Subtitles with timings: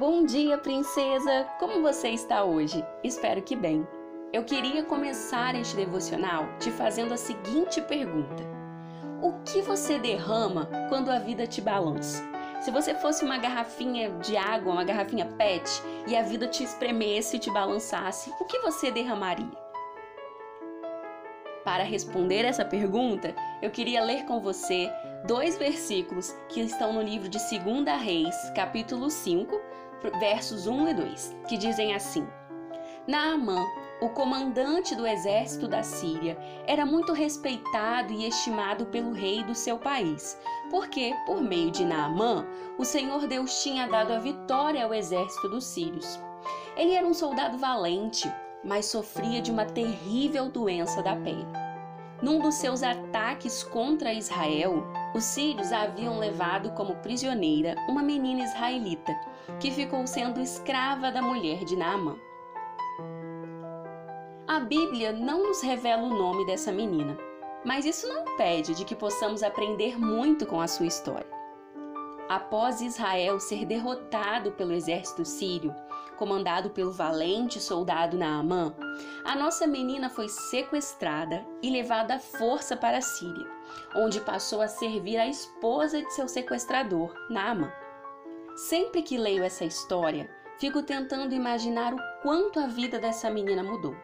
[0.00, 1.46] Bom dia, princesa!
[1.58, 2.82] Como você está hoje?
[3.04, 3.86] Espero que bem.
[4.32, 8.42] Eu queria começar este devocional te fazendo a seguinte pergunta:
[9.20, 12.24] O que você derrama quando a vida te balança?
[12.62, 15.70] Se você fosse uma garrafinha de água, uma garrafinha PET,
[16.06, 19.52] e a vida te espremesse e te balançasse, o que você derramaria?
[21.62, 24.90] Para responder essa pergunta, eu queria ler com você
[25.26, 29.60] dois versículos que estão no livro de 2 Reis, capítulo 5,
[30.18, 32.26] versos 1 e 2, que dizem assim:
[33.06, 33.66] Naamã,
[34.00, 39.78] o comandante do exército da Síria, era muito respeitado e estimado pelo rei do seu
[39.78, 40.38] país,
[40.70, 42.46] porque, por meio de Naamã,
[42.78, 46.20] o Senhor Deus tinha dado a vitória ao exército dos sírios.
[46.76, 48.32] Ele era um soldado valente,
[48.64, 51.46] mas sofria de uma terrível doença da pele.
[52.22, 59.12] Num dos seus ataques contra Israel, os sírios haviam levado como prisioneira uma menina israelita,
[59.58, 62.16] que ficou sendo escrava da mulher de Naamã.
[64.46, 67.16] A Bíblia não nos revela o nome dessa menina,
[67.64, 71.26] mas isso não impede de que possamos aprender muito com a sua história.
[72.28, 75.74] Após Israel ser derrotado pelo exército sírio,
[76.20, 78.74] comandado pelo valente soldado Naamã,
[79.24, 83.46] a nossa menina foi sequestrada e levada à força para a Síria,
[83.96, 87.72] onde passou a servir a esposa de seu sequestrador, Naamã.
[88.54, 93.96] Sempre que leio essa história, fico tentando imaginar o quanto a vida dessa menina mudou.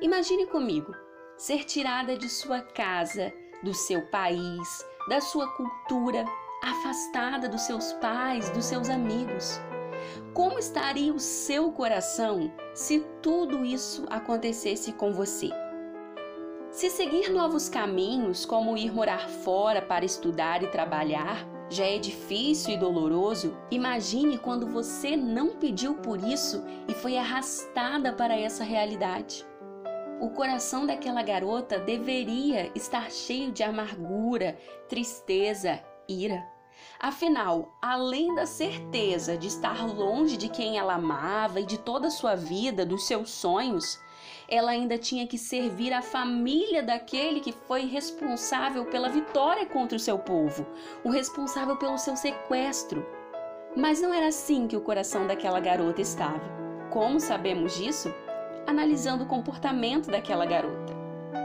[0.00, 0.94] Imagine comigo
[1.36, 6.24] ser tirada de sua casa, do seu país, da sua cultura,
[6.62, 9.60] afastada dos seus pais, dos seus amigos.
[10.32, 15.50] Como estaria o seu coração se tudo isso acontecesse com você?
[16.70, 22.74] Se seguir novos caminhos, como ir morar fora para estudar e trabalhar, já é difícil
[22.74, 29.46] e doloroso, imagine quando você não pediu por isso e foi arrastada para essa realidade.
[30.20, 34.58] O coração daquela garota deveria estar cheio de amargura,
[34.88, 36.44] tristeza ira.
[36.98, 42.10] Afinal, além da certeza de estar longe de quem ela amava e de toda a
[42.10, 43.98] sua vida, dos seus sonhos,
[44.48, 50.00] ela ainda tinha que servir a família daquele que foi responsável pela vitória contra o
[50.00, 50.66] seu povo,
[51.04, 53.06] o responsável pelo seu sequestro.
[53.76, 56.42] Mas não era assim que o coração daquela garota estava.
[56.90, 58.12] Como sabemos disso?
[58.66, 60.92] Analisando o comportamento daquela garota.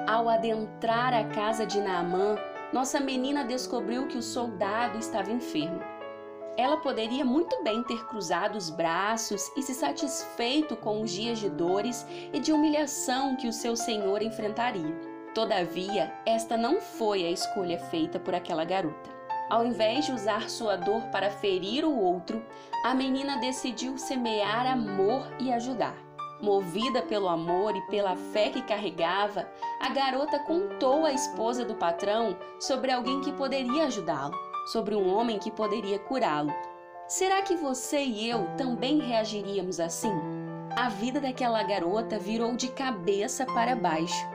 [0.07, 2.35] Ao adentrar a casa de Naamã,
[2.75, 5.79] nossa menina descobriu que o soldado estava enfermo.
[6.57, 11.49] Ela poderia muito bem ter cruzado os braços e se satisfeito com os dias de
[11.49, 14.93] dores e de humilhação que o seu senhor enfrentaria.
[15.33, 19.09] Todavia, esta não foi a escolha feita por aquela garota.
[19.49, 22.45] Ao invés de usar sua dor para ferir o outro,
[22.83, 25.95] a menina decidiu semear amor e ajudar.
[26.41, 32.37] Movida pelo amor e pela fé que carregava, a garota contou à esposa do patrão
[32.59, 34.35] sobre alguém que poderia ajudá-lo,
[34.71, 36.53] sobre um homem que poderia curá-lo.
[37.07, 40.11] Será que você e eu também reagiríamos assim?
[40.75, 44.27] A vida daquela garota virou de cabeça para baixo.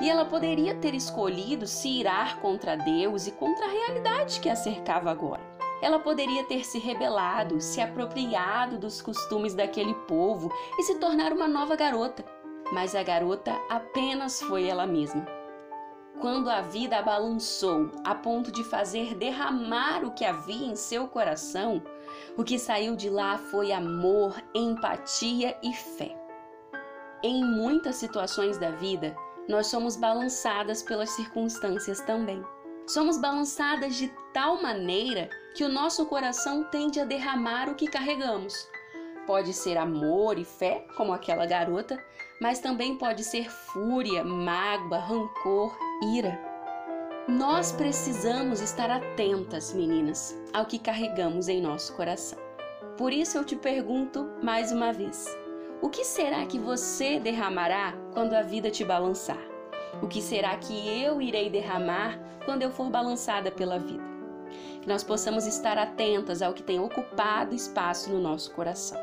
[0.00, 4.54] E ela poderia ter escolhido se irar contra Deus e contra a realidade que a
[4.54, 5.57] cercava agora.
[5.80, 11.46] Ela poderia ter se rebelado, se apropriado dos costumes daquele povo e se tornar uma
[11.46, 12.24] nova garota.
[12.72, 15.26] Mas a garota apenas foi ela mesma.
[16.20, 21.06] Quando a vida a balançou a ponto de fazer derramar o que havia em seu
[21.06, 21.80] coração,
[22.36, 26.16] o que saiu de lá foi amor, empatia e fé.
[27.22, 29.16] Em muitas situações da vida,
[29.48, 32.44] nós somos balançadas pelas circunstâncias também.
[32.88, 38.66] Somos balançadas de tal maneira que o nosso coração tende a derramar o que carregamos.
[39.26, 42.02] Pode ser amor e fé, como aquela garota,
[42.40, 45.78] mas também pode ser fúria, mágoa, rancor,
[46.14, 46.40] ira.
[47.28, 52.38] Nós precisamos estar atentas, meninas, ao que carregamos em nosso coração.
[52.96, 55.26] Por isso eu te pergunto mais uma vez:
[55.82, 59.57] o que será que você derramará quando a vida te balançar?
[60.02, 64.04] O que será que eu irei derramar quando eu for balançada pela vida?
[64.80, 68.98] Que nós possamos estar atentas ao que tem ocupado espaço no nosso coração.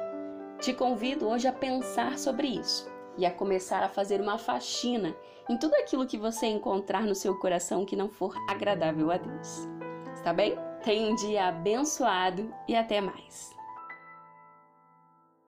[0.59, 5.15] Te convido hoje a pensar sobre isso e a começar a fazer uma faxina
[5.49, 9.67] em tudo aquilo que você encontrar no seu coração que não for agradável a Deus.
[10.13, 10.55] Está bem?
[10.83, 13.54] Tenha um dia abençoado e até mais.